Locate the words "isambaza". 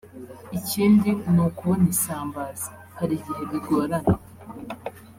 1.95-2.69